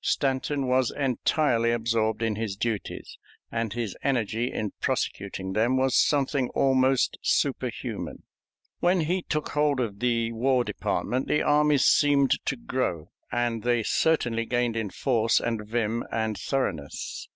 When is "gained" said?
14.46-14.76